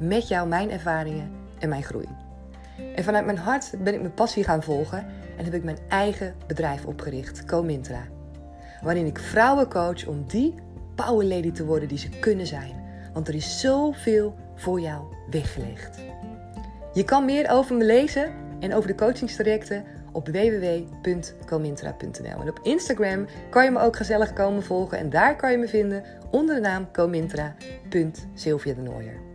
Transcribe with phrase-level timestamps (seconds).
[0.00, 2.08] met jou mijn ervaringen en mijn groei.
[2.94, 6.34] En vanuit mijn hart ben ik mijn passie gaan volgen en heb ik mijn eigen
[6.46, 8.02] bedrijf opgericht, Comintra.
[8.82, 10.54] Waarin ik vrouwen coach om die
[10.94, 12.72] power lady te worden die ze kunnen zijn.
[13.12, 15.98] Want er is zoveel voor jou weggelegd.
[16.92, 22.40] Je kan meer over me lezen en over de coachingstrajecten op www.comintra.nl.
[22.40, 25.68] En op Instagram kan je me ook gezellig komen volgen en daar kan je me
[25.68, 29.29] vinden onder de naam comintra.sylvia de Nooier.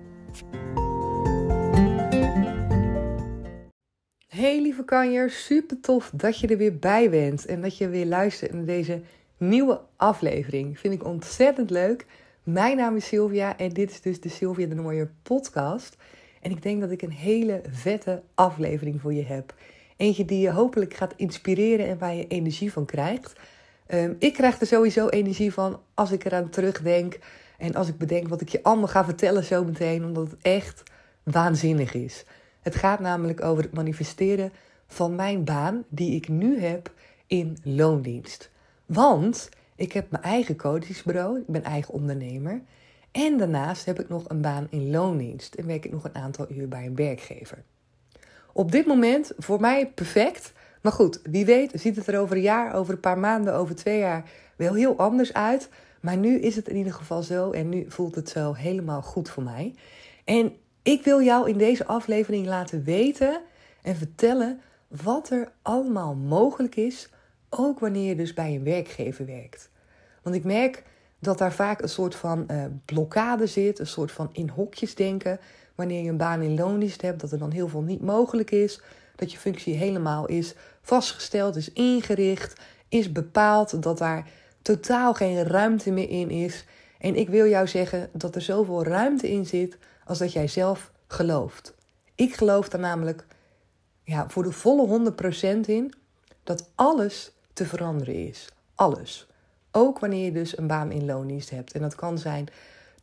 [4.27, 8.05] Hey lieve kanjer, super tof dat je er weer bij bent en dat je weer
[8.05, 9.01] luistert naar deze
[9.37, 10.79] nieuwe aflevering.
[10.79, 12.05] Vind ik ontzettend leuk.
[12.43, 15.95] Mijn naam is Sylvia en dit is dus de Sylvia de Nooier podcast.
[16.41, 19.55] En ik denk dat ik een hele vette aflevering voor je heb.
[19.97, 23.33] Eentje die je hopelijk gaat inspireren en waar je energie van krijgt.
[23.87, 27.19] Ehm, ik krijg er sowieso energie van als ik eraan terugdenk.
[27.57, 30.05] En als ik bedenk wat ik je allemaal ga vertellen zo meteen.
[30.05, 30.83] Omdat het echt
[31.23, 32.25] waanzinnig is.
[32.61, 34.51] Het gaat namelijk over het manifesteren
[34.87, 36.91] van mijn baan die ik nu heb
[37.27, 38.51] in loondienst.
[38.85, 42.61] Want ik heb mijn eigen coachingsbureau, ik ben eigen ondernemer.
[43.11, 46.51] En daarnaast heb ik nog een baan in loondienst en werk ik nog een aantal
[46.51, 47.63] uur bij een werkgever.
[48.53, 50.53] Op dit moment voor mij perfect.
[50.81, 53.75] Maar goed, wie weet ziet het er over een jaar, over een paar maanden, over
[53.75, 54.23] twee jaar
[54.55, 55.69] wel heel anders uit.
[56.05, 59.29] Maar nu is het in ieder geval zo en nu voelt het zo helemaal goed
[59.29, 59.75] voor mij.
[60.23, 63.41] En ik wil jou in deze aflevering laten weten
[63.81, 67.09] en vertellen wat er allemaal mogelijk is,
[67.49, 69.69] ook wanneer je dus bij een werkgever werkt.
[70.21, 70.83] Want ik merk
[71.19, 75.39] dat daar vaak een soort van uh, blokkade zit, een soort van in hokjes denken.
[75.75, 78.81] Wanneer je een baan in loondienst hebt, dat er dan heel veel niet mogelijk is.
[79.15, 83.83] Dat je functie helemaal is vastgesteld, is ingericht, is bepaald.
[83.83, 84.27] Dat daar
[84.65, 86.65] totaal geen ruimte meer in is.
[86.99, 90.91] En ik wil jou zeggen dat er zoveel ruimte in zit als dat jij zelf
[91.07, 91.73] gelooft.
[92.15, 93.25] Ik geloof daar namelijk
[94.03, 95.13] ja, voor de volle
[95.57, 95.93] 100% in
[96.43, 98.49] dat alles te veranderen is.
[98.75, 99.27] Alles.
[99.71, 101.71] Ook wanneer je dus een baan in loondienst hebt.
[101.71, 102.47] En dat kan zijn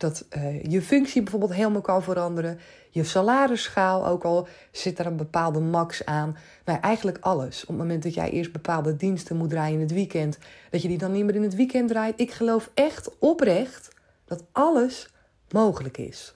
[0.03, 2.59] dat uh, je functie bijvoorbeeld helemaal kan veranderen.
[2.91, 6.37] Je salarisschaal, ook al zit er een bepaalde max aan.
[6.65, 7.63] Nou, eigenlijk alles.
[7.63, 10.39] Op het moment dat jij eerst bepaalde diensten moet draaien in het weekend,
[10.71, 12.21] dat je die dan niet meer in het weekend draait.
[12.21, 13.89] Ik geloof echt oprecht
[14.25, 15.09] dat alles
[15.51, 16.35] mogelijk is.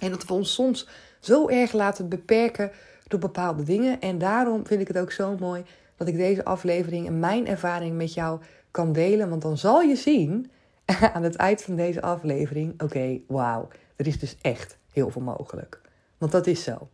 [0.00, 0.88] En dat we ons soms
[1.20, 2.70] zo erg laten beperken
[3.08, 4.00] door bepaalde dingen.
[4.00, 5.64] En daarom vind ik het ook zo mooi
[5.96, 8.40] dat ik deze aflevering en mijn ervaring met jou
[8.70, 9.28] kan delen.
[9.28, 10.50] Want dan zal je zien
[11.14, 15.80] aan het eind van deze aflevering: oké, wauw, er is dus echt heel veel mogelijk.
[16.18, 16.88] Want dat is zo.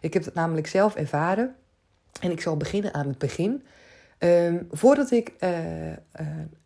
[0.00, 1.54] Ik heb het namelijk zelf ervaren.
[2.20, 3.64] En ik zal beginnen aan het begin.
[4.18, 5.96] Ehm, voordat ik uh, uh,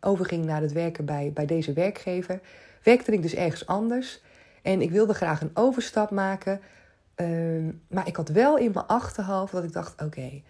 [0.00, 2.40] overging naar het werken bij, bij deze werkgever,
[2.82, 4.22] werkte ik dus ergens anders.
[4.62, 6.60] En ik wilde graag een overstap maken.
[7.14, 10.42] Ehm, maar ik had wel in mijn achterhoofd dat ik dacht: oké,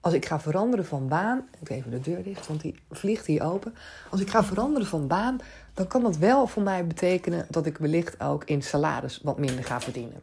[0.00, 1.48] als ik ga veranderen van baan.
[1.60, 3.74] Ik even de deur dicht, want die vliegt hier open.
[4.10, 5.38] Als ik ga veranderen van baan,
[5.76, 9.64] dan kan dat wel voor mij betekenen dat ik wellicht ook in salaris wat minder
[9.64, 10.22] ga verdienen.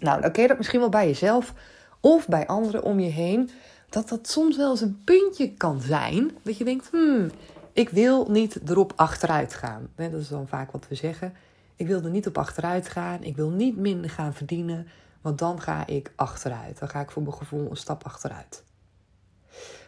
[0.00, 1.54] Nou, dan ken je dat misschien wel bij jezelf
[2.00, 3.50] of bij anderen om je heen.
[3.88, 6.30] Dat dat soms wel eens een puntje kan zijn.
[6.42, 7.30] Dat je denkt, hmm,
[7.72, 9.88] ik wil niet erop achteruit gaan.
[9.94, 11.34] Dat is dan vaak wat we zeggen.
[11.76, 13.22] Ik wil er niet op achteruit gaan.
[13.22, 14.88] Ik wil niet minder gaan verdienen.
[15.20, 16.78] Want dan ga ik achteruit.
[16.78, 18.62] Dan ga ik voor mijn gevoel een stap achteruit.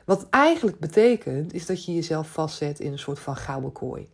[0.04, 4.08] Wat eigenlijk betekent, is dat je jezelf vastzet in een soort van gouden kooi.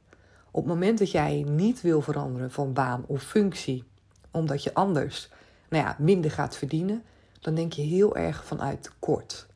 [0.58, 3.84] Op het moment dat jij niet wil veranderen van baan of functie,
[4.30, 5.30] omdat je anders
[5.68, 7.02] nou ja, minder gaat verdienen,
[7.40, 9.46] dan denk je heel erg vanuit tekort.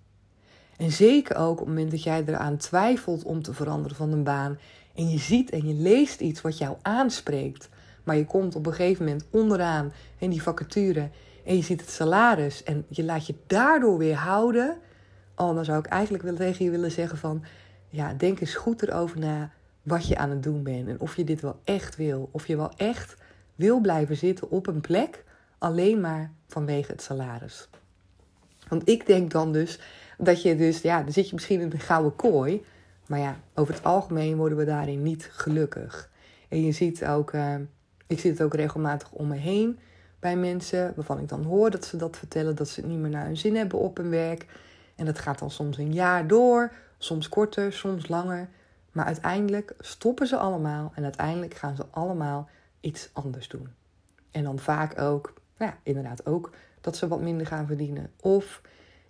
[0.76, 4.22] En zeker ook op het moment dat jij eraan twijfelt om te veranderen van een
[4.22, 4.58] baan
[4.94, 7.68] en je ziet en je leest iets wat jou aanspreekt,
[8.04, 11.10] maar je komt op een gegeven moment onderaan in die vacature
[11.44, 14.78] en je ziet het salaris en je laat je daardoor weer houden,
[15.36, 17.44] oh, dan zou ik eigenlijk wel tegen je willen zeggen van,
[17.88, 19.50] ja, denk eens goed erover na
[19.82, 22.56] wat je aan het doen bent en of je dit wel echt wil, of je
[22.56, 23.16] wel echt
[23.54, 25.24] wil blijven zitten op een plek
[25.58, 27.68] alleen maar vanwege het salaris.
[28.68, 29.78] Want ik denk dan dus
[30.18, 32.64] dat je dus, ja, dan zit je misschien in een gouden kooi.
[33.06, 36.10] Maar ja, over het algemeen worden we daarin niet gelukkig.
[36.48, 37.54] En je ziet ook, uh,
[38.06, 39.78] ik zie het ook regelmatig om me heen.
[40.20, 43.10] bij mensen waarvan ik dan hoor dat ze dat vertellen, dat ze het niet meer
[43.10, 44.46] naar hun zin hebben op hun werk.
[44.96, 48.48] En dat gaat dan soms een jaar door, soms korter, soms langer.
[48.92, 52.48] Maar uiteindelijk stoppen ze allemaal en uiteindelijk gaan ze allemaal
[52.80, 53.68] iets anders doen.
[54.30, 56.50] En dan vaak ook, nou ja, inderdaad ook,
[56.80, 58.10] dat ze wat minder gaan verdienen.
[58.20, 58.60] Of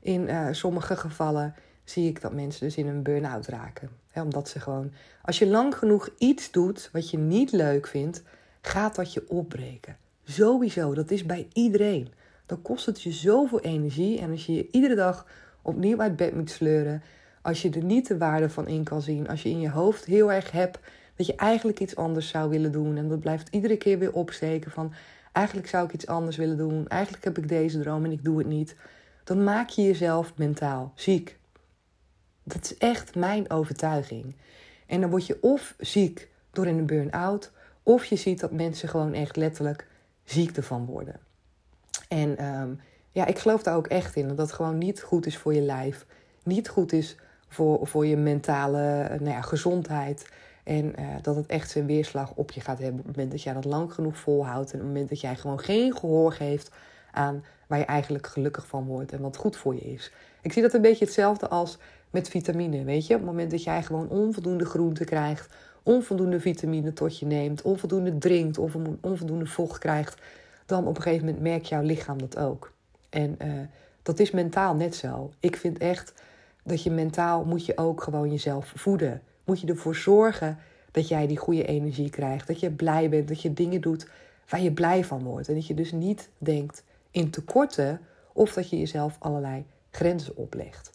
[0.00, 3.88] in uh, sommige gevallen zie ik dat mensen dus in een burn-out raken.
[4.14, 4.92] omdat ze gewoon,
[5.22, 8.22] als je lang genoeg iets doet wat je niet leuk vindt,
[8.60, 9.96] gaat dat je opbreken.
[10.24, 12.12] Sowieso, dat is bij iedereen.
[12.46, 14.18] Dan kost het je zoveel energie.
[14.20, 15.26] En als je je iedere dag
[15.62, 17.02] opnieuw uit bed moet sleuren,
[17.42, 20.04] als je er niet de waarde van in kan zien, als je in je hoofd
[20.04, 20.78] heel erg hebt
[21.16, 22.96] dat je eigenlijk iets anders zou willen doen.
[22.96, 24.92] En dat blijft iedere keer weer opsteken van
[25.32, 26.88] eigenlijk zou ik iets anders willen doen.
[26.88, 28.76] Eigenlijk heb ik deze droom en ik doe het niet.
[29.24, 31.38] Dan maak je jezelf mentaal ziek.
[32.44, 34.36] Dat is echt mijn overtuiging.
[34.86, 37.50] En dan word je of ziek door in een burn-out,
[37.82, 39.86] of je ziet dat mensen gewoon echt letterlijk
[40.24, 41.20] ziek ervan worden.
[42.08, 42.74] En ehm,
[43.10, 45.60] ja, ik geloof daar ook echt in dat dat gewoon niet goed is voor je
[45.60, 46.06] lijf,
[46.42, 47.16] niet goed is
[47.52, 50.28] voor, voor je mentale nou ja, gezondheid.
[50.64, 53.42] En uh, dat het echt zijn weerslag op je gaat hebben op het moment dat
[53.42, 54.72] jij dat lang genoeg volhoudt.
[54.72, 56.70] En op het moment dat jij gewoon geen gehoor geeft
[57.12, 60.12] aan waar je eigenlijk gelukkig van wordt en wat goed voor je is.
[60.42, 61.78] Ik zie dat een beetje hetzelfde als
[62.10, 62.84] met vitamine.
[62.84, 67.26] Weet je, op het moment dat jij gewoon onvoldoende groente krijgt, onvoldoende vitamine tot je
[67.26, 70.20] neemt, onvoldoende drinkt, of onvoldoende vocht krijgt,
[70.66, 72.72] dan op een gegeven moment merkt jouw lichaam dat ook.
[73.10, 73.52] En uh,
[74.02, 75.30] dat is mentaal net zo.
[75.40, 76.12] Ik vind echt
[76.62, 80.58] dat je mentaal moet je ook gewoon jezelf voeden moet je ervoor zorgen
[80.90, 82.46] dat jij die goede energie krijgt.
[82.46, 84.06] Dat je blij bent, dat je dingen doet
[84.48, 85.48] waar je blij van wordt.
[85.48, 88.00] En dat je dus niet denkt in tekorten
[88.32, 90.90] of dat je jezelf allerlei grenzen oplegt.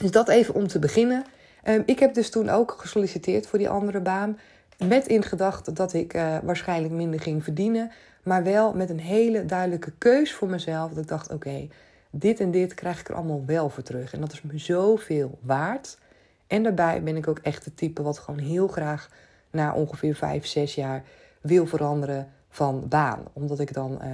[0.00, 1.24] Dus dat even om te beginnen.
[1.62, 4.38] Ehm, ik heb dus toen ook gesolliciteerd voor die andere baan.
[4.86, 7.90] Met in gedachte dat ik uh, waarschijnlijk minder ging verdienen.
[8.22, 10.90] Maar wel met een hele duidelijke keus voor mezelf.
[10.90, 11.68] Dat ik dacht: oké,
[12.10, 14.12] dit en dit krijg ik er allemaal wel voor terug.
[14.12, 15.98] En dat is me zoveel waard.
[16.46, 19.10] En daarbij ben ik ook echt het type wat gewoon heel graag
[19.50, 21.04] na ongeveer vijf, zes jaar
[21.40, 23.20] wil veranderen van baan.
[23.32, 24.08] Omdat ik dan uh,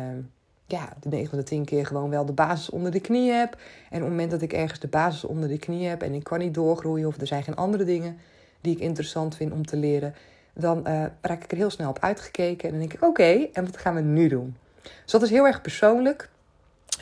[0.66, 3.52] ja, de 9 van de 10 keer gewoon wel de basis onder de knie heb.
[3.90, 6.24] En op het moment dat ik ergens de basis onder de knie heb en ik
[6.24, 8.16] kan niet doorgroeien of er zijn geen andere dingen
[8.60, 10.14] die ik interessant vind om te leren,
[10.54, 12.64] dan uh, raak ik er heel snel op uitgekeken.
[12.64, 14.56] En dan denk ik: oké, en wat gaan we nu doen?
[14.82, 16.30] Dus dat is heel erg persoonlijk.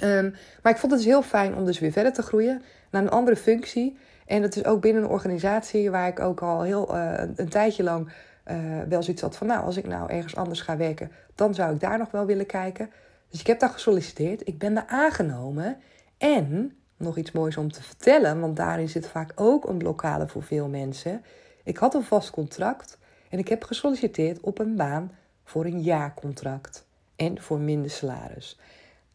[0.03, 3.03] Um, maar ik vond het dus heel fijn om dus weer verder te groeien naar
[3.03, 3.99] een andere functie.
[4.27, 7.83] En dat is ook binnen een organisatie waar ik ook al heel uh, een tijdje
[7.83, 8.13] lang
[8.47, 8.57] uh,
[8.89, 11.81] wel zoiets had van, nou, als ik nou ergens anders ga werken, dan zou ik
[11.81, 12.91] daar nog wel willen kijken.
[13.29, 15.77] Dus ik heb daar gesolliciteerd, ik ben daar aangenomen.
[16.19, 20.43] En nog iets moois om te vertellen, want daarin zit vaak ook een blokkade voor
[20.43, 21.25] veel mensen.
[21.65, 22.99] Ik had een vast contract
[23.29, 25.13] en ik heb gesolliciteerd op een baan
[25.45, 26.87] voor een jaarcontract
[27.17, 28.59] en voor minder salaris.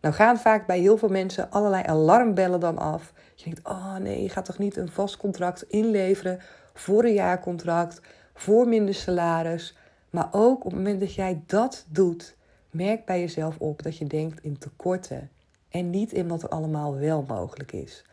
[0.02, 3.14] Nou gaan vaak bij heel veel mensen allerlei alarmbellen dan af.
[3.36, 6.40] Je denkt, oh nee, je gaat toch niet een vast contract inleveren
[6.74, 8.02] voor een jaarcontract,
[8.34, 9.78] voor minder salaris.
[10.10, 12.36] Maar ook op het moment dat jij dat doet,
[12.70, 15.30] merk bij jezelf op dat je denkt in tekorten
[15.70, 18.04] en niet in wat er allemaal wel mogelijk is.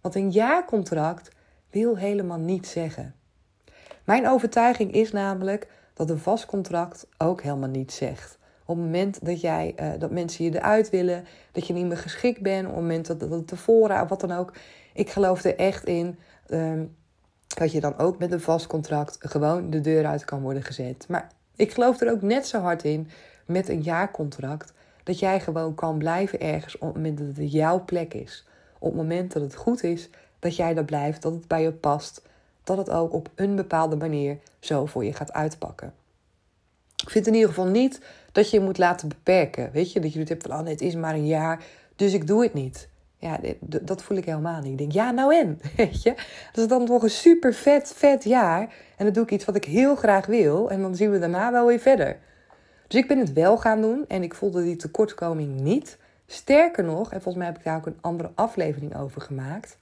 [0.00, 1.30] Want een jaarcontract
[1.70, 3.14] wil helemaal niet zeggen.
[4.04, 8.37] Mijn overtuiging is namelijk dat een vast contract ook helemaal niet zegt.
[8.68, 11.96] Op het moment dat, jij, uh, dat mensen je eruit willen, dat je niet meer
[11.96, 14.52] geschikt bent, op het moment dat, dat het tevoren of wat dan ook.
[14.92, 16.18] Ik geloof er echt in
[16.50, 16.96] um,
[17.48, 21.06] dat je dan ook met een vast contract gewoon de deur uit kan worden gezet.
[21.08, 23.08] Maar ik geloof er ook net zo hard in
[23.46, 24.72] met een jaarcontract
[25.02, 28.46] dat jij gewoon kan blijven ergens op het moment dat het jouw plek is.
[28.78, 31.72] Op het moment dat het goed is, dat jij daar blijft, dat het bij je
[31.72, 32.22] past,
[32.64, 35.92] dat het ook op een bepaalde manier zo voor je gaat uitpakken.
[37.08, 38.00] Ik vind in ieder geval niet
[38.32, 39.70] dat je je moet laten beperken.
[39.72, 41.64] Weet je, dat je het hebt van, oh het is maar een jaar,
[41.96, 42.88] dus ik doe het niet.
[43.18, 44.70] Ja, dat voel ik helemaal niet.
[44.70, 46.14] Ik denk, ja, nou en, weet je.
[46.52, 48.60] Dat is dan toch een super vet, vet jaar.
[48.96, 50.70] En dan doe ik iets wat ik heel graag wil.
[50.70, 52.18] En dan zien we daarna wel weer verder.
[52.86, 54.04] Dus ik ben het wel gaan doen.
[54.08, 55.98] En ik voelde die tekortkoming niet.
[56.26, 59.78] Sterker nog, en volgens mij heb ik daar ook een andere aflevering over gemaakt.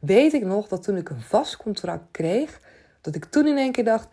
[0.00, 2.60] Weet ik nog dat toen ik een vast contract kreeg,
[3.00, 4.08] dat ik toen in één keer dacht: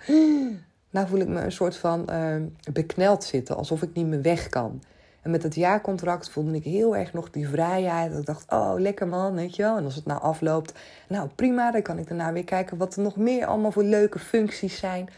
[0.95, 2.35] nou voel ik me een soort van uh,
[2.73, 4.83] bekneld zitten, alsof ik niet meer weg kan.
[5.21, 8.11] En met het jaarcontract voelde ik heel erg nog die vrijheid.
[8.11, 9.77] Dat ik dacht, oh, lekker man, weet je wel.
[9.77, 10.73] En als het nou afloopt,
[11.07, 14.19] nou prima, dan kan ik daarna weer kijken wat er nog meer allemaal voor leuke
[14.19, 15.09] functies zijn.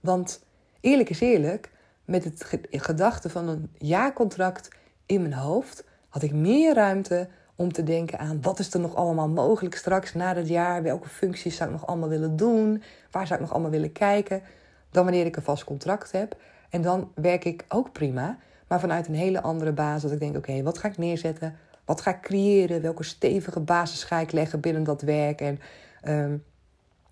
[0.00, 0.42] Want
[0.80, 1.70] eerlijk is eerlijk,
[2.04, 4.68] met het gedachte van een jaarcontract
[5.06, 8.94] in mijn hoofd, had ik meer ruimte om te denken aan wat is er nog
[8.94, 10.82] allemaal mogelijk straks na dat jaar.
[10.82, 12.82] Welke functies zou ik nog allemaal willen doen?
[13.10, 14.42] Waar zou ik nog allemaal willen kijken?
[14.90, 16.36] Dan wanneer ik een vast contract heb.
[16.70, 18.38] En dan werk ik ook prima.
[18.68, 20.02] maar vanuit een hele andere basis.
[20.02, 21.56] Dat ik denk, oké, wat ga ik neerzetten?
[21.84, 22.82] Wat ga ik creëren?
[22.82, 25.40] Welke stevige basis ga ik leggen binnen dat werk?
[25.40, 25.60] En
[26.08, 26.44] um,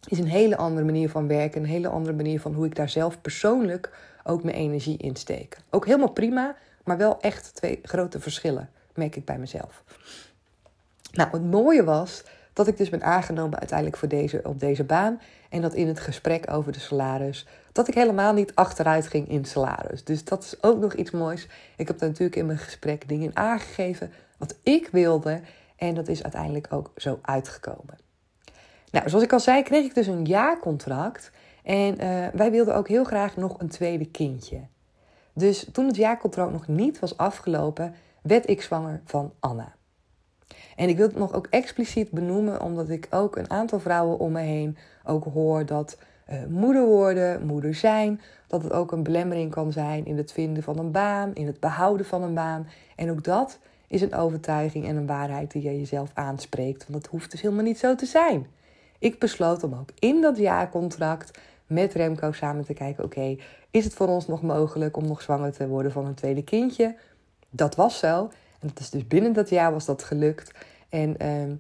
[0.09, 2.89] is een hele andere manier van werken, een hele andere manier van hoe ik daar
[2.89, 3.91] zelf persoonlijk
[4.25, 5.57] ook mijn energie in steek.
[5.71, 9.85] Ook helemaal prima, maar wel echt twee grote verschillen, merk ik bij mezelf.
[11.13, 15.21] Nou, het mooie was dat ik dus ben aangenomen uiteindelijk voor deze, op deze baan.
[15.49, 19.45] En dat in het gesprek over de salaris, dat ik helemaal niet achteruit ging in
[19.45, 20.05] salaris.
[20.05, 21.49] Dus dat is ook nog iets moois.
[21.77, 25.41] Ik heb natuurlijk in mijn gesprek dingen aangegeven wat ik wilde.
[25.77, 27.99] En dat is uiteindelijk ook zo uitgekomen.
[28.91, 31.31] Nou, zoals ik al zei, kreeg ik dus een jaarcontract.
[31.63, 34.61] En uh, wij wilden ook heel graag nog een tweede kindje.
[35.33, 39.75] Dus toen het jaarcontract nog niet was afgelopen, werd ik zwanger van Anna.
[40.77, 44.33] En ik wil het nog ook expliciet benoemen, omdat ik ook een aantal vrouwen om
[44.33, 45.97] me heen ook hoor dat
[46.31, 50.63] uh, moeder worden, moeder zijn, dat het ook een belemmering kan zijn in het vinden
[50.63, 52.69] van een baan, in het behouden van een baan.
[52.97, 57.11] En ook dat is een overtuiging en een waarheid die je jezelf aanspreekt, want dat
[57.11, 58.47] hoeft dus helemaal niet zo te zijn.
[58.99, 63.37] Ik besloot om ook in dat jaarcontract met Remco samen te kijken: oké,
[63.71, 66.97] is het voor ons nog mogelijk om nog zwanger te worden van een tweede kindje?
[67.51, 68.31] Dat was zo.
[68.61, 70.53] En dat is dus binnen dat jaar was dat gelukt.
[70.89, 71.57] En uh,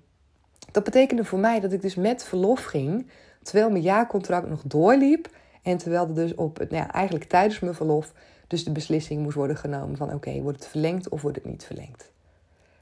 [0.70, 3.06] dat betekende voor mij dat ik dus met verlof ging,
[3.44, 5.28] terwijl mijn jaarcontract nog doorliep.
[5.62, 8.12] En terwijl er dus op, nou ja, eigenlijk tijdens mijn verlof,
[8.46, 11.64] dus de beslissing moest worden genomen van oké, wordt het verlengd of wordt het niet
[11.64, 12.12] verlengd?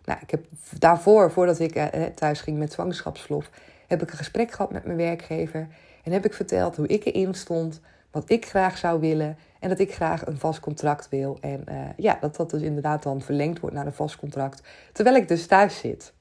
[0.04, 0.44] Nou, ik heb
[0.78, 3.50] daarvoor, voordat ik uh, thuis ging met zwangerschapsverlof,
[3.86, 5.68] heb ik een gesprek gehad met mijn werkgever.
[6.02, 9.36] En heb ik verteld hoe ik erin stond, wat ik graag zou willen.
[9.60, 11.38] En dat ik graag een vast contract wil.
[11.40, 14.62] En uh, ja, dat dat dus inderdaad dan verlengd wordt naar een vast contract.
[14.92, 16.12] Terwijl ik dus thuis zit.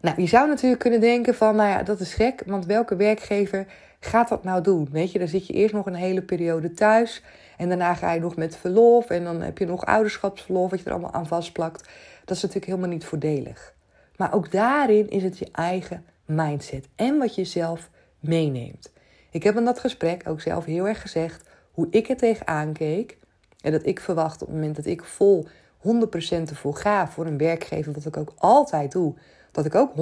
[0.00, 2.42] Nou, je zou natuurlijk kunnen denken van, nou ja, dat is gek.
[2.46, 3.66] Want welke werkgever
[4.00, 4.88] gaat dat nou doen?
[4.90, 7.22] Weet je, dan zit je eerst nog een hele periode thuis.
[7.56, 9.10] En daarna ga je nog met verlof.
[9.10, 11.88] En dan heb je nog ouderschapsverlof, wat je er allemaal aan vastplakt.
[12.24, 13.74] Dat is natuurlijk helemaal niet voordelig.
[14.16, 17.90] Maar ook daarin is het je eigen mindset en wat je zelf
[18.20, 18.92] meeneemt.
[19.30, 23.16] Ik heb in dat gesprek ook zelf heel erg gezegd hoe ik er tegenaan keek.
[23.60, 25.46] En dat ik verwacht op het moment dat ik vol
[25.78, 25.88] 100%
[26.28, 29.14] ervoor ga voor een werkgever, wat ik ook altijd doe,
[29.50, 29.92] dat ik ook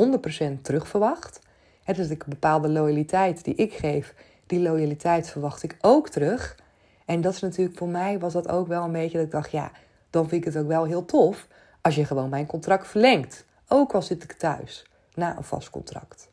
[0.58, 1.40] 100% terug verwacht.
[1.84, 4.14] Het dus ik bepaalde loyaliteit die ik geef,
[4.46, 6.56] die loyaliteit verwacht ik ook terug.
[7.04, 9.50] En dat is natuurlijk voor mij was dat ook wel een beetje dat ik dacht,
[9.50, 9.70] ja,
[10.10, 11.46] dan vind ik het ook wel heel tof
[11.80, 13.44] als je gewoon mijn contract verlengt.
[13.68, 16.28] Ook al zit ik thuis, na een vast contract.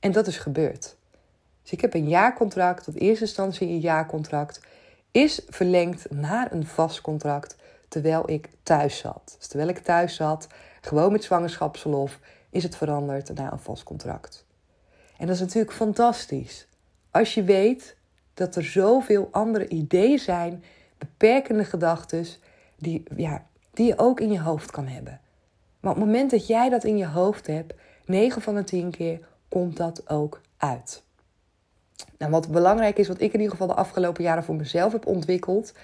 [0.00, 0.96] En dat is gebeurd.
[1.62, 4.60] Dus ik heb een jaarcontract, tot eerste instantie een jaarcontract,
[5.10, 7.56] is verlengd naar een vast contract
[7.88, 9.34] terwijl ik thuis zat.
[9.38, 10.46] Dus terwijl ik thuis zat,
[10.86, 12.18] gewoon met zwangerschapsverlof,
[12.50, 14.46] is het veranderd naar een vast contract.
[15.16, 16.66] En dat is natuurlijk fantastisch.
[17.10, 17.96] Als je weet
[18.34, 20.64] dat er zoveel andere ideeën zijn,
[20.98, 22.26] beperkende gedachten,
[22.76, 25.20] die, ja, die je ook in je hoofd kan hebben.
[25.80, 27.74] Maar op het moment dat jij dat in je hoofd hebt,
[28.04, 31.02] 9 van de 10 keer komt dat ook uit.
[32.18, 35.06] Nou, wat belangrijk is, wat ik in ieder geval de afgelopen jaren voor mezelf heb
[35.06, 35.74] ontwikkeld.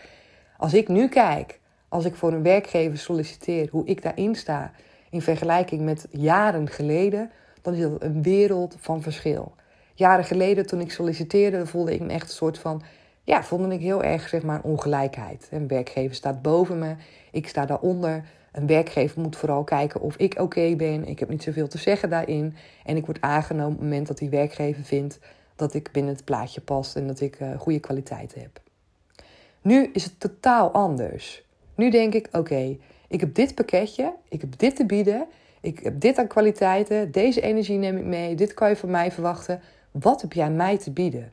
[0.57, 4.73] Als ik nu kijk, als ik voor een werkgever solliciteer, hoe ik daarin sta
[5.11, 7.31] in vergelijking met jaren geleden,
[7.62, 9.53] dan is dat een wereld van verschil.
[9.95, 12.83] Jaren geleden, toen ik solliciteerde, voelde ik me echt een soort van.
[13.25, 15.49] Ja, vond ik heel erg zeg maar ongelijkheid.
[15.50, 16.95] Een werkgever staat boven me,
[17.31, 18.25] ik sta daaronder.
[18.53, 21.07] Een werkgever moet vooral kijken of ik oké ben.
[21.07, 22.57] Ik heb niet zoveel te zeggen daarin.
[22.85, 25.19] En ik word aangenomen op het moment dat die werkgever vindt
[25.57, 28.61] dat ik binnen het plaatje pas en dat ik uh, goede kwaliteit heb.
[29.62, 31.45] Nu is het totaal anders.
[31.75, 32.77] Nu denk ik: oké,
[33.09, 35.27] ik heb dit pakketje, ik heb dit te bieden,
[35.61, 39.12] ik heb dit aan kwaliteiten, deze energie neem ik mee, dit kan je van mij
[39.12, 39.61] verwachten.
[39.91, 41.33] Wat heb jij mij te bieden?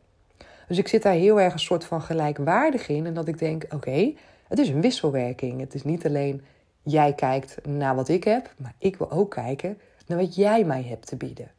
[0.67, 3.65] Dus ik zit daar heel erg een soort van gelijkwaardig in en dat ik denk:
[3.73, 4.13] oké,
[4.47, 5.59] het is een wisselwerking.
[5.59, 6.41] Het is niet alleen
[6.81, 9.77] jij kijkt naar wat ik heb, maar ik wil ook kijken
[10.07, 11.51] naar wat jij mij hebt te bieden.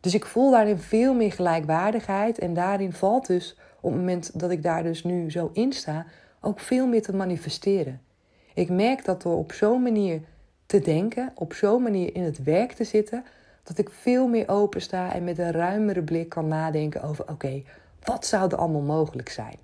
[0.00, 4.50] Dus ik voel daarin veel meer gelijkwaardigheid en daarin valt dus op het moment dat
[4.50, 6.06] ik daar dus nu zo in sta,
[6.40, 8.00] ook veel meer te manifesteren.
[8.54, 10.20] Ik merk dat door op zo'n manier
[10.66, 13.24] te denken, op zo'n manier in het werk te zitten,
[13.62, 17.62] dat ik veel meer open sta en met een ruimere blik kan nadenken over: oké,
[18.02, 19.58] wat zou er allemaal mogelijk zijn?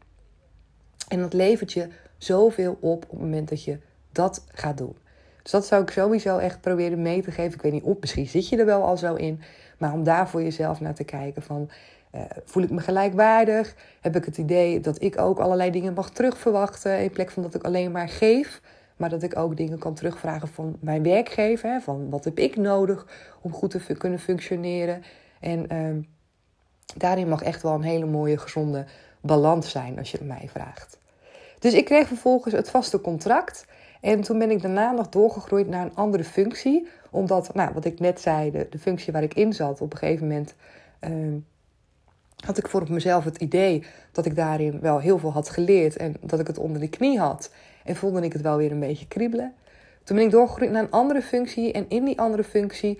[1.08, 1.88] En dat levert je
[2.18, 3.78] zoveel op op het moment dat je
[4.12, 4.96] dat gaat doen.
[5.42, 7.52] Dus dat zou ik sowieso echt proberen mee te geven.
[7.52, 9.40] Ik weet niet of, misschien zit je er wel al zo in.
[9.78, 11.70] Maar om daar voor jezelf naar te kijken van...
[12.14, 13.74] Uh, voel ik me gelijkwaardig?
[14.00, 17.02] Heb ik het idee dat ik ook allerlei dingen mag terugverwachten...
[17.02, 18.60] in plek van dat ik alleen maar geef...
[18.96, 21.70] Maar dat ik ook dingen kan terugvragen van mijn werkgever.
[21.70, 23.06] Hè, van wat heb ik nodig
[23.40, 25.02] om goed te kunnen functioneren.
[25.40, 26.04] En uh,
[26.96, 28.84] daarin mag echt wel een hele mooie, gezonde
[29.20, 30.98] balans zijn als je het mij vraagt.
[31.58, 33.66] Dus ik kreeg vervolgens het vaste contract.
[34.00, 36.88] En toen ben ik daarna nog doorgegroeid naar een andere functie.
[37.10, 39.98] Omdat, nou, wat ik net zei, de, de functie waar ik in zat, op een
[39.98, 40.54] gegeven moment
[40.98, 41.36] ehm,
[42.44, 46.14] had ik voor mezelf het idee dat ik daarin wel heel veel had geleerd en
[46.20, 47.50] dat ik het onder de knie had.
[47.86, 49.54] En voelde ik het wel weer een beetje kriebelen.
[50.04, 51.72] Toen ben ik doorgegroeid naar een andere functie.
[51.72, 52.98] En in die andere functie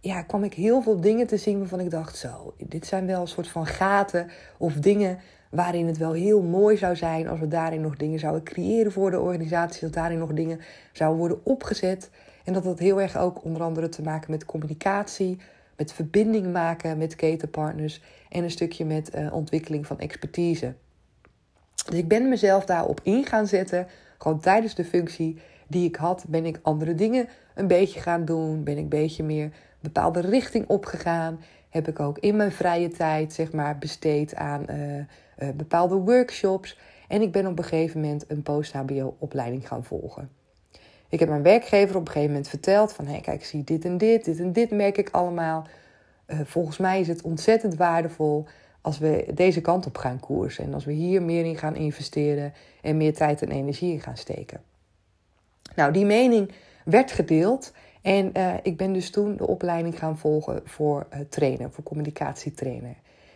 [0.00, 3.20] ja, kwam ik heel veel dingen te zien waarvan ik dacht: zo, dit zijn wel
[3.20, 5.18] een soort van gaten of dingen
[5.50, 9.10] waarin het wel heel mooi zou zijn als we daarin nog dingen zouden creëren voor
[9.10, 10.60] de organisatie, dat daarin nog dingen
[10.92, 12.10] zouden worden opgezet.
[12.44, 15.38] En dat had heel erg ook onder andere te maken met communicatie,
[15.76, 20.74] met verbinding maken met ketenpartners en een stukje met uh, ontwikkeling van expertise.
[21.86, 23.86] Dus ik ben mezelf daarop in gaan zetten,
[24.18, 28.64] gewoon tijdens de functie die ik had, ben ik andere dingen een beetje gaan doen,
[28.64, 31.40] ben ik een beetje meer een bepaalde richting opgegaan.
[31.68, 35.04] Heb ik ook in mijn vrije tijd, zeg maar, besteed aan uh, uh,
[35.56, 36.78] bepaalde workshops.
[37.08, 40.30] En ik ben op een gegeven moment een post-HBO-opleiding gaan volgen.
[41.08, 43.04] Ik heb mijn werkgever op een gegeven moment verteld van...
[43.04, 45.66] hé, hey, kijk, ik zie dit en dit, dit en dit merk ik allemaal.
[46.26, 48.46] Uh, volgens mij is het ontzettend waardevol
[48.80, 50.64] als we deze kant op gaan koersen.
[50.64, 54.16] En als we hier meer in gaan investeren en meer tijd en energie in gaan
[54.16, 54.60] steken.
[55.74, 56.52] Nou, die mening
[56.84, 57.72] werd gedeeld.
[58.02, 62.94] En uh, ik ben dus toen de opleiding gaan volgen voor uh, trainer, voor communicatietrainer.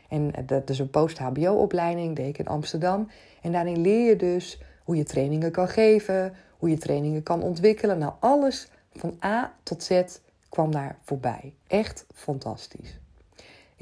[0.08, 3.08] En uh, dat is een post-HBO-opleiding, deed ik in Amsterdam.
[3.42, 7.98] En daarin leer je dus hoe je trainingen kan geven, hoe je trainingen kan ontwikkelen.
[7.98, 10.02] Nou, alles van A tot Z
[10.48, 11.54] kwam daar voorbij.
[11.66, 13.01] Echt fantastisch.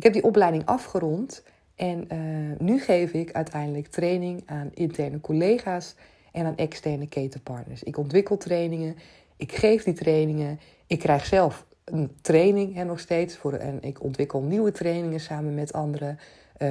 [0.00, 1.42] Ik heb die opleiding afgerond
[1.75, 5.95] en uh, nu geef ik uiteindelijk training aan interne collega's
[6.33, 7.83] en aan externe ketenpartners.
[7.83, 8.97] Ik ontwikkel trainingen,
[9.37, 14.02] ik geef die trainingen, ik krijg zelf een training hè, nog steeds voor, en ik
[14.02, 16.16] ontwikkel nieuwe trainingen samen met andere,
[16.59, 16.69] uh,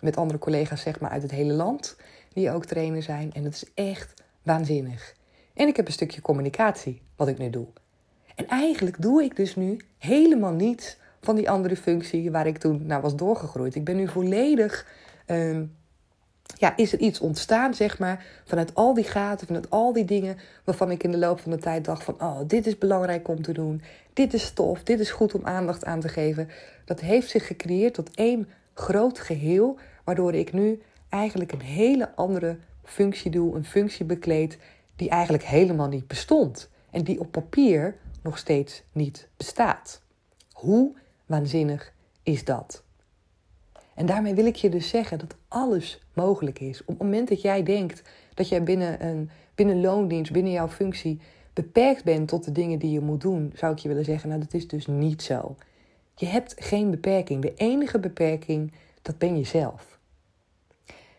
[0.00, 1.96] met andere collega's zeg maar, uit het hele land
[2.32, 3.32] die ook trainer zijn.
[3.32, 5.14] En dat is echt waanzinnig.
[5.52, 7.66] En ik heb een stukje communicatie, wat ik nu doe.
[8.34, 12.86] En eigenlijk doe ik dus nu helemaal niets van die andere functie waar ik toen
[12.86, 13.74] naar was doorgegroeid.
[13.74, 14.86] Ik ben nu volledig.
[15.26, 15.74] Um,
[16.58, 20.36] ja, is er iets ontstaan, zeg maar, vanuit al die gaten, vanuit al die dingen
[20.64, 23.42] waarvan ik in de loop van de tijd dacht van, oh, dit is belangrijk om
[23.42, 23.82] te doen,
[24.12, 26.48] dit is tof, dit is goed om aandacht aan te geven.
[26.84, 32.56] Dat heeft zich gecreëerd tot één groot geheel, waardoor ik nu eigenlijk een hele andere
[32.84, 34.58] functie doe, een functie bekleed
[34.96, 40.02] die eigenlijk helemaal niet bestond en die op papier nog steeds niet bestaat.
[40.52, 40.94] Hoe
[41.26, 42.82] waanzinnig is dat?
[43.94, 46.80] En daarmee wil ik je dus zeggen dat alles mogelijk is.
[46.80, 48.02] Op het moment dat jij denkt
[48.34, 51.20] dat jij binnen een binnen loondienst, binnen jouw functie,
[51.52, 54.40] beperkt bent tot de dingen die je moet doen, zou ik je willen zeggen, nou
[54.40, 55.56] dat is dus niet zo.
[56.14, 57.42] Je hebt geen beperking.
[57.42, 59.98] De enige beperking, dat ben jezelf.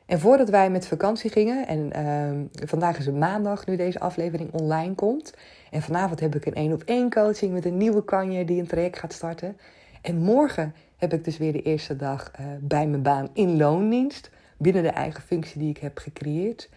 [0.06, 4.54] En voordat wij met vakantie gingen, en uh, vandaag is het maandag nu deze aflevering
[4.54, 5.34] online komt.
[5.72, 8.68] En vanavond heb ik een één op één coaching met een nieuwe kanje die een
[8.68, 9.58] traject gaat starten.
[10.06, 14.30] En morgen heb ik dus weer de eerste dag uh, bij mijn baan in loondienst.
[14.58, 16.70] Binnen de eigen functie die ik heb gecreëerd.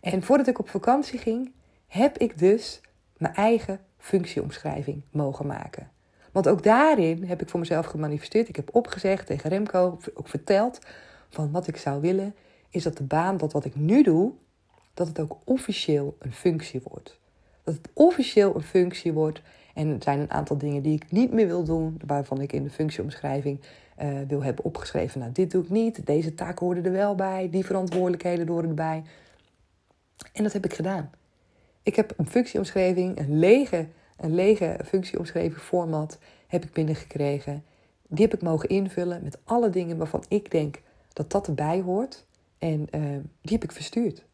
[0.00, 1.52] En voordat ik op vakantie ging,
[1.86, 2.80] heb ik dus
[3.16, 5.90] mijn eigen functieomschrijving mogen maken.
[6.32, 8.48] Want ook daarin heb ik voor mezelf gemanifesteerd.
[8.48, 10.78] Ik heb opgezegd tegen Remco, ook verteld
[11.28, 12.34] van wat ik zou willen
[12.70, 14.32] is dat de baan, dat wat ik nu doe,
[14.94, 17.18] dat het ook officieel een functie wordt.
[17.64, 19.42] Dat het officieel een functie wordt.
[19.76, 22.62] En er zijn een aantal dingen die ik niet meer wil doen, waarvan ik in
[22.62, 23.60] de functieomschrijving
[24.02, 25.20] uh, wil hebben opgeschreven.
[25.20, 29.02] Nou, dit doe ik niet, deze taken horen er wel bij, die verantwoordelijkheden horen erbij.
[30.32, 31.10] En dat heb ik gedaan.
[31.82, 33.86] Ik heb een functieomschrijving, een lege,
[34.16, 37.64] een lege functieomschrijving format heb ik binnengekregen.
[38.08, 42.26] Die heb ik mogen invullen met alle dingen waarvan ik denk dat dat erbij hoort.
[42.58, 43.00] En uh,
[43.40, 44.24] die heb ik verstuurd.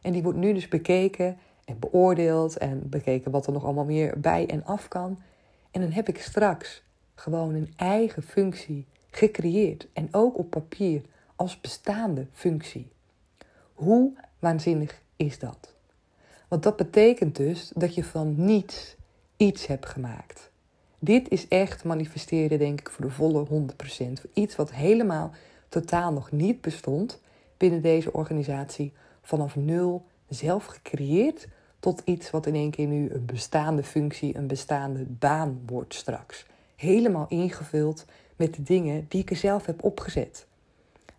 [0.00, 4.20] En die wordt nu dus bekeken en beoordeeld en bekeken wat er nog allemaal meer
[4.20, 5.18] bij en af kan.
[5.70, 6.82] En dan heb ik straks
[7.14, 11.02] gewoon een eigen functie gecreëerd en ook op papier
[11.36, 12.88] als bestaande functie.
[13.74, 15.74] Hoe waanzinnig is dat?
[16.48, 18.96] Want dat betekent dus dat je van niets
[19.36, 20.50] iets hebt gemaakt.
[20.98, 23.48] Dit is echt manifesteren, denk ik, voor de volle 100%.
[23.96, 25.32] Voor iets wat helemaal
[25.68, 27.20] totaal nog niet bestond,
[27.56, 31.48] binnen deze organisatie vanaf nul zelf gecreëerd
[31.80, 36.46] tot iets wat in één keer nu een bestaande functie, een bestaande baan wordt straks.
[36.76, 38.04] Helemaal ingevuld
[38.36, 40.46] met de dingen die ik er zelf heb opgezet.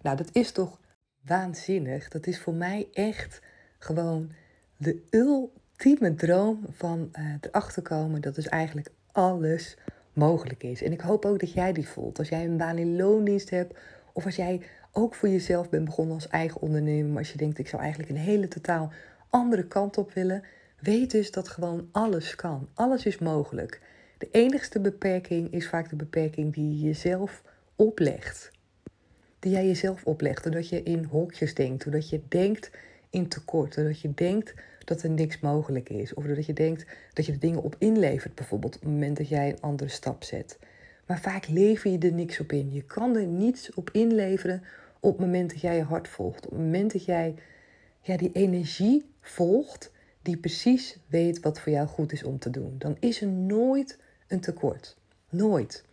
[0.02, 0.80] Nou, dat is toch
[1.22, 2.08] waanzinnig.
[2.08, 3.42] Dat is voor mij echt
[3.78, 4.32] gewoon
[4.78, 9.78] de ultieme droom van uh, erachter komen dat dus eigenlijk alles
[10.14, 10.84] mogelijk is.
[10.84, 12.20] En ik hoop ook dat jij die voelt.
[12.20, 13.78] Als jij een baan in loondienst hebt
[14.14, 17.60] of als jij ook voor jezelf bent begonnen als eigen ondernemer, maar als je denkt
[17.60, 18.92] ik zou eigenlijk een hele totaal
[19.30, 20.44] andere kant op willen,
[20.80, 22.70] weet dus dat gewoon alles kan.
[22.74, 23.82] Alles is mogelijk.
[24.18, 27.44] De enigste beperking is vaak de beperking die je jezelf
[27.76, 28.52] oplegt.
[29.40, 32.72] Die jij jezelf oplegt, doordat je in hokjes denkt, doordat je denkt
[33.10, 34.54] in tekort, doordat je denkt
[34.86, 38.36] dat er niks mogelijk is, of doordat je denkt dat je de dingen op inlevert,
[38.36, 40.60] bijvoorbeeld op het moment dat jij een andere stap zet.
[41.06, 42.74] Maar vaak lever je er niks op in.
[42.74, 44.64] Je kan er niets op inleveren
[45.00, 46.46] op het moment dat jij je hart volgt.
[46.46, 47.36] Op het moment dat jij
[48.02, 52.76] ja, die energie volgt die precies weet wat voor jou goed is om te doen.
[52.78, 54.98] Dan is er nooit een tekort.
[55.30, 55.84] Nooit.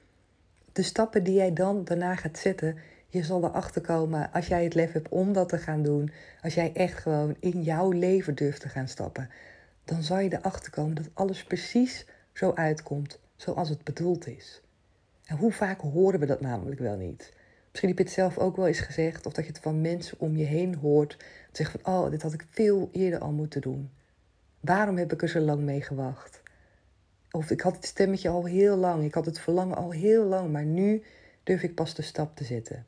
[0.72, 2.76] De stappen die jij dan daarna gaat zetten,
[3.08, 6.10] je zal erachter komen als jij het lef hebt om dat te gaan doen.
[6.42, 9.30] Als jij echt gewoon in jouw leven durft te gaan stappen.
[9.84, 14.62] Dan zal je erachter komen dat alles precies zo uitkomt zoals het bedoeld is.
[15.24, 17.32] En hoe vaak horen we dat namelijk wel niet?
[17.76, 20.18] Misschien heb je het zelf ook wel eens gezegd, of dat je het van mensen
[20.20, 21.16] om je heen hoort.
[21.52, 23.90] Zeggen van, oh, dit had ik veel eerder al moeten doen.
[24.60, 26.42] Waarom heb ik er zo lang mee gewacht?
[27.30, 30.52] Of ik had het stemmetje al heel lang, ik had het verlangen al heel lang,
[30.52, 31.02] maar nu
[31.42, 32.86] durf ik pas de stap te zetten.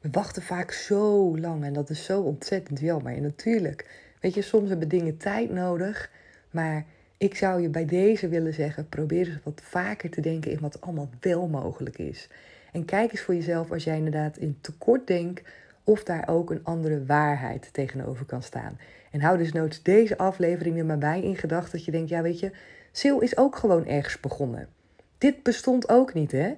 [0.00, 3.16] We wachten vaak zo lang en dat is zo ontzettend jammer.
[3.16, 6.10] En natuurlijk, weet je, soms hebben dingen tijd nodig,
[6.50, 6.84] maar
[7.16, 10.80] ik zou je bij deze willen zeggen: probeer eens wat vaker te denken in wat
[10.80, 12.28] allemaal wel mogelijk is.
[12.74, 15.42] En kijk eens voor jezelf als jij inderdaad in tekort denkt,
[15.84, 18.78] of daar ook een andere waarheid tegenover kan staan.
[19.10, 22.22] En hou dus noods deze aflevering er maar bij in gedachten dat je denkt: ja,
[22.22, 22.50] weet je,
[23.00, 24.68] Sil is ook gewoon ergens begonnen.
[25.18, 26.54] Dit bestond ook niet, hè?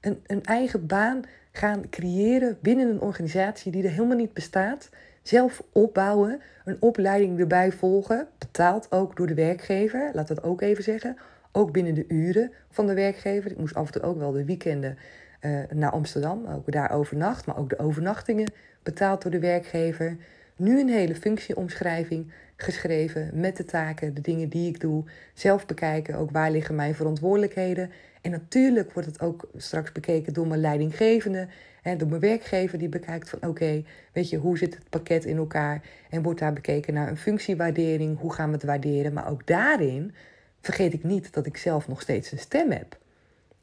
[0.00, 4.88] Een, een eigen baan gaan creëren binnen een organisatie die er helemaal niet bestaat.
[5.22, 10.84] Zelf opbouwen, een opleiding erbij volgen, betaald ook door de werkgever, laat dat ook even
[10.84, 11.16] zeggen.
[11.52, 13.50] Ook binnen de uren van de werkgever.
[13.50, 14.98] Ik moest af en toe ook wel de weekenden
[15.40, 20.16] uh, naar Amsterdam, ook daar overnacht, maar ook de overnachtingen betaald door de werkgever.
[20.56, 25.04] Nu een hele functieomschrijving geschreven met de taken, de dingen die ik doe.
[25.34, 27.90] Zelf bekijken, ook waar liggen mijn verantwoordelijkheden.
[28.20, 31.48] En natuurlijk wordt het ook straks bekeken door mijn leidinggevende,
[31.82, 35.36] hè, door mijn werkgever die bekijkt van oké, weet je, hoe zit het pakket in
[35.36, 35.82] elkaar?
[36.10, 39.12] En wordt daar bekeken naar een functiewaardering, hoe gaan we het waarderen?
[39.12, 40.14] Maar ook daarin
[40.60, 42.98] vergeet ik niet dat ik zelf nog steeds een stem heb.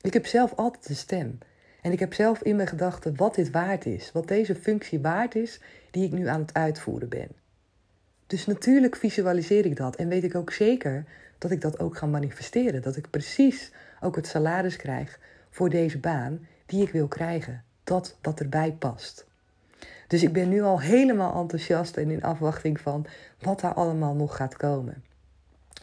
[0.02, 1.38] Ik heb zelf altijd een stem.
[1.88, 5.36] En ik heb zelf in mijn gedachten wat dit waard is, wat deze functie waard
[5.36, 5.60] is
[5.91, 7.28] die ik nu aan het uitvoeren ben.
[8.26, 11.06] Dus natuurlijk visualiseer ik dat en weet ik ook zeker
[11.38, 12.82] dat ik dat ook ga manifesteren.
[12.82, 13.71] Dat ik precies
[14.02, 15.19] ook het salaris krijg
[15.50, 17.63] voor deze baan die ik wil krijgen.
[17.84, 19.26] Dat wat erbij past.
[20.08, 23.06] Dus ik ben nu al helemaal enthousiast en in afwachting van
[23.39, 25.04] wat daar allemaal nog gaat komen.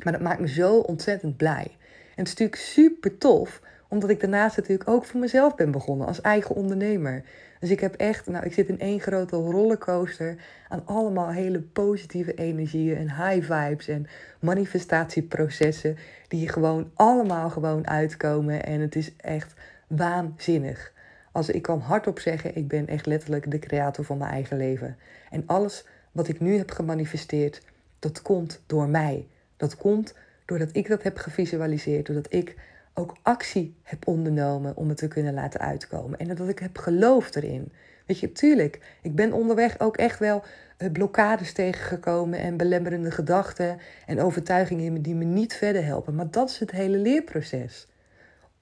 [0.02, 1.76] Maar dat maakt me zo ontzettend blij.
[2.14, 3.60] En het is natuurlijk super tof
[3.94, 7.24] omdat ik daarnaast natuurlijk ook voor mezelf ben begonnen als eigen ondernemer.
[7.61, 10.37] Dus ik heb echt, nou, ik zit in één grote rollercoaster
[10.68, 14.07] aan allemaal hele positieve energieën en high vibes en
[14.40, 15.96] manifestatieprocessen
[16.28, 18.64] die gewoon allemaal gewoon uitkomen.
[18.64, 19.54] En het is echt
[19.87, 20.92] waanzinnig.
[21.33, 24.96] Als ik kan hardop zeggen, ik ben echt letterlijk de creator van mijn eigen leven.
[25.30, 27.62] En alles wat ik nu heb gemanifesteerd,
[27.98, 29.26] dat komt door mij.
[29.57, 32.57] Dat komt doordat ik dat heb gevisualiseerd, doordat ik
[32.94, 36.18] ook actie heb ondernomen om het te kunnen laten uitkomen.
[36.18, 37.72] En dat ik heb geloofd erin.
[38.07, 40.42] Weet je, tuurlijk, ik ben onderweg ook echt wel
[40.76, 46.14] eh, blokkades tegengekomen en belemmerende gedachten en overtuigingen die me niet verder helpen.
[46.14, 47.88] Maar dat is het hele leerproces.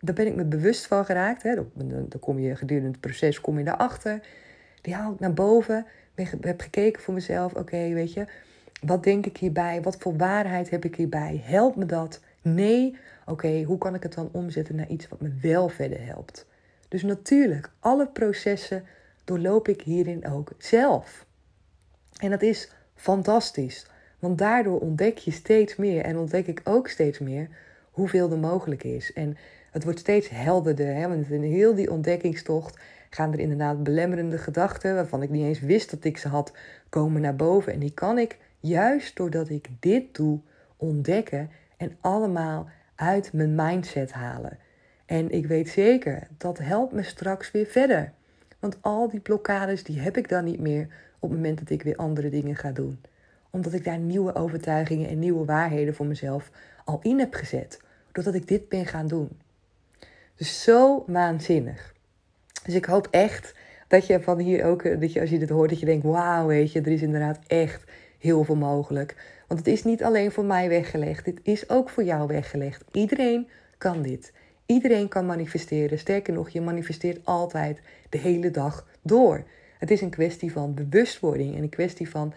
[0.01, 1.43] Daar ben ik me bewust van geraakt.
[1.43, 1.55] Hè.
[1.75, 4.21] Dan kom je gedurende het proces kom je daarachter.
[4.81, 5.87] Die haal ik naar boven.
[6.15, 7.55] Ik heb gekeken voor mezelf.
[7.55, 8.27] Oké, weet je,
[8.81, 9.83] wat denk ik hierbij?
[9.83, 11.43] Wat voor waarheid heb ik hierbij?
[11.45, 12.21] Helpt me dat?
[12.43, 16.47] Nee, oké, hoe kan ik het dan omzetten naar iets wat me wel verder helpt?
[16.89, 18.85] Dus natuurlijk, alle processen
[19.25, 21.27] doorloop ik hierin ook zelf.
[22.19, 23.87] En dat is fantastisch,
[24.19, 27.49] want daardoor ontdek je steeds meer en ontdek ik ook steeds meer
[27.91, 29.13] hoeveel er mogelijk is.
[29.13, 29.37] En
[29.71, 31.09] het wordt steeds helderder, hè?
[31.09, 32.79] want in heel die ontdekkingstocht
[33.11, 36.53] gaan er inderdaad belemmerende gedachten, waarvan ik niet eens wist dat ik ze had,
[36.89, 37.73] komen naar boven.
[37.73, 40.41] En die kan ik juist doordat ik dit doe
[40.77, 44.59] ontdekken en allemaal uit mijn mindset halen.
[45.07, 48.13] En ik weet zeker, dat helpt me straks weer verder.
[48.59, 51.83] Want al die blokkades, die heb ik dan niet meer op het moment dat ik
[51.83, 53.01] weer andere dingen ga doen.
[53.51, 56.51] Omdat ik daar nieuwe overtuigingen en nieuwe waarheden voor mezelf
[56.85, 57.81] al in heb gezet.
[58.13, 59.29] Doordat ik dit ben gaan doen.
[60.35, 61.95] Dus zo waanzinnig.
[62.65, 63.55] Dus ik hoop echt
[63.89, 66.47] dat je van hier ook, dat je als je dit hoort, dat je denkt, wauw,
[66.47, 67.85] weet je, er is inderdaad echt
[68.19, 69.42] heel veel mogelijk.
[69.53, 72.85] Want het is niet alleen voor mij weggelegd, dit is ook voor jou weggelegd.
[72.93, 74.33] Iedereen kan dit.
[74.67, 75.99] Iedereen kan manifesteren.
[75.99, 79.45] Sterker nog, je manifesteert altijd de hele dag door.
[79.79, 82.35] Het is een kwestie van bewustwording en een kwestie van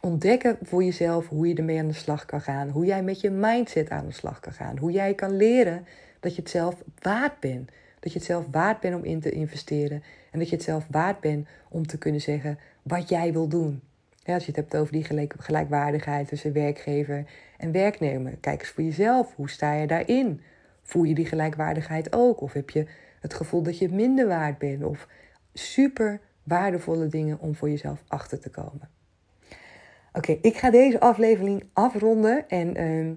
[0.00, 2.68] ontdekken voor jezelf hoe je ermee aan de slag kan gaan.
[2.68, 4.78] Hoe jij met je mindset aan de slag kan gaan.
[4.78, 5.86] Hoe jij kan leren
[6.20, 7.70] dat je het zelf waard bent.
[8.00, 10.02] Dat je het zelf waard bent om in te investeren.
[10.30, 13.82] En dat je het zelf waard bent om te kunnen zeggen wat jij wil doen.
[14.28, 17.24] Ja, als je het hebt over die gelijk, gelijkwaardigheid tussen werkgever
[17.58, 18.36] en werknemer.
[18.40, 19.34] Kijk eens voor jezelf.
[19.34, 20.40] Hoe sta je daarin?
[20.82, 22.40] Voel je die gelijkwaardigheid ook?
[22.40, 22.86] Of heb je
[23.20, 24.84] het gevoel dat je minder waard bent?
[24.84, 25.08] Of
[25.52, 28.88] super waardevolle dingen om voor jezelf achter te komen.
[30.12, 32.48] Oké, ik ga deze aflevering afronden.
[32.48, 33.08] En uh,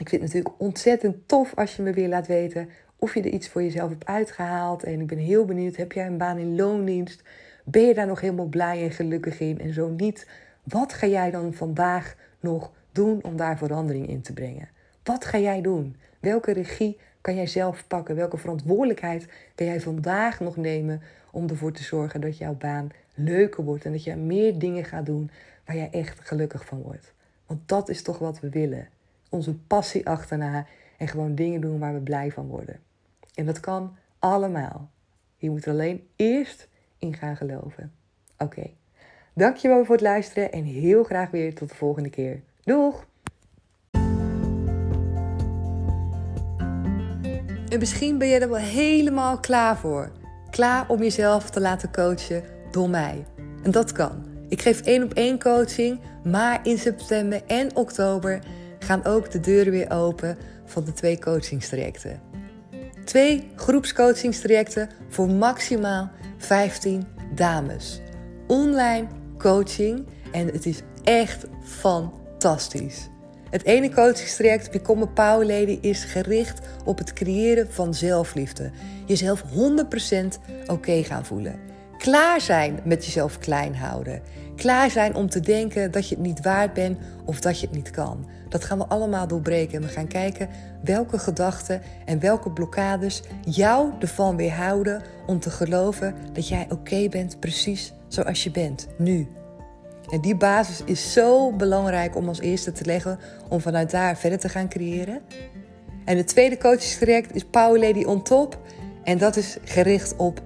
[0.00, 3.32] ik vind het natuurlijk ontzettend tof als je me weer laat weten of je er
[3.32, 4.82] iets voor jezelf hebt uitgehaald.
[4.82, 7.22] En ik ben heel benieuwd, heb jij een baan in loondienst?
[7.64, 9.60] Ben je daar nog helemaal blij en gelukkig in?
[9.60, 10.28] En zo niet,
[10.62, 14.68] wat ga jij dan vandaag nog doen om daar verandering in te brengen?
[15.02, 15.96] Wat ga jij doen?
[16.20, 18.16] Welke regie kan jij zelf pakken?
[18.16, 23.64] Welke verantwoordelijkheid kan jij vandaag nog nemen om ervoor te zorgen dat jouw baan leuker
[23.64, 25.30] wordt en dat je meer dingen gaat doen
[25.64, 27.12] waar jij echt gelukkig van wordt?
[27.46, 28.88] Want dat is toch wat we willen.
[29.28, 30.66] Onze passie achterna
[30.98, 32.80] en gewoon dingen doen waar we blij van worden.
[33.34, 34.90] En dat kan allemaal.
[35.36, 36.68] Je moet er alleen eerst
[37.02, 37.92] in gaan geloven.
[38.38, 38.70] Oké,
[39.34, 42.42] dankjewel voor het luisteren en heel graag weer tot de volgende keer.
[42.62, 43.06] Doeg!
[47.68, 50.12] En misschien ben je er wel helemaal klaar voor.
[50.50, 53.24] Klaar om jezelf te laten coachen door mij.
[53.62, 54.26] En dat kan.
[54.48, 58.42] Ik geef één op één coaching, maar in september en oktober
[58.78, 62.20] gaan ook de deuren weer open van de twee coachingstrajecten.
[63.04, 66.10] Twee groepscoachingstrajecten voor maximaal
[66.42, 68.00] 15 dames.
[68.46, 69.06] Online
[69.38, 73.10] coaching en het is echt fantastisch.
[73.50, 78.70] Het ene coachingstraject, Become a Power Lady, is gericht op het creëren van zelfliefde.
[79.06, 79.46] Jezelf 100%
[80.66, 81.60] oké gaan voelen.
[81.98, 84.22] Klaar zijn met jezelf klein houden.
[84.56, 87.76] Klaar zijn om te denken dat je het niet waard bent of dat je het
[87.76, 88.26] niet kan.
[88.52, 89.74] Dat gaan we allemaal doorbreken.
[89.74, 90.48] En we gaan kijken
[90.84, 97.40] welke gedachten en welke blokkades jou ervan weerhouden om te geloven dat jij oké bent
[97.40, 99.28] precies zoals je bent, nu.
[100.10, 104.38] En die basis is zo belangrijk om als eerste te leggen om vanuit daar verder
[104.38, 105.20] te gaan creëren.
[106.04, 108.58] En het tweede coachingstraject is Power Lady on Top.
[109.04, 110.42] En dat is gericht op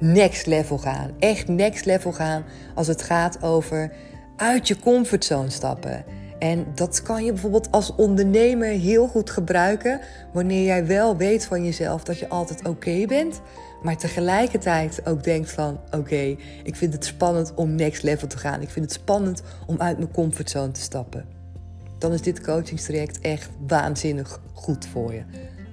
[0.00, 1.10] next level gaan.
[1.18, 2.44] Echt next level gaan
[2.74, 3.92] als het gaat over
[4.36, 6.04] uit je comfortzone stappen.
[6.38, 10.00] En dat kan je bijvoorbeeld als ondernemer heel goed gebruiken
[10.32, 13.40] wanneer jij wel weet van jezelf dat je altijd oké bent,
[13.82, 18.62] maar tegelijkertijd ook denkt van oké, ik vind het spannend om next level te gaan.
[18.62, 21.24] Ik vind het spannend om uit mijn comfortzone te stappen.
[21.98, 25.22] Dan is dit coachingstraject echt waanzinnig goed voor je.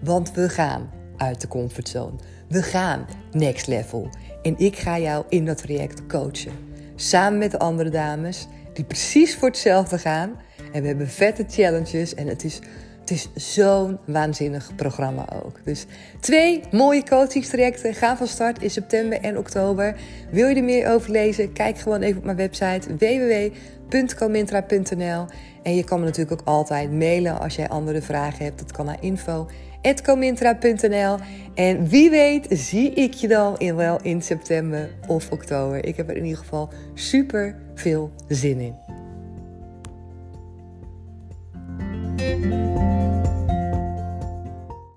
[0.03, 2.15] Want we gaan uit de comfortzone.
[2.47, 4.09] We gaan next level.
[4.41, 6.51] En ik ga jou in dat traject coachen.
[6.95, 10.31] Samen met de andere dames die precies voor hetzelfde gaan.
[10.75, 12.59] En we hebben vette challenges en het is
[12.99, 15.59] het is zo'n waanzinnig programma ook.
[15.63, 15.85] Dus
[16.19, 19.95] twee mooie coachingstrajecten gaan van start in september en oktober.
[20.31, 21.53] Wil je er meer over lezen?
[21.53, 25.25] Kijk gewoon even op mijn website www.comintra.nl.
[25.63, 28.59] En je kan me natuurlijk ook altijd mailen als jij andere vragen hebt.
[28.59, 31.17] Dat kan naar info.comintra.nl.
[31.55, 35.85] En wie weet zie ik je dan in, wel in september of oktober.
[35.85, 38.84] Ik heb er in ieder geval super veel zin in.
[42.17, 43.14] Música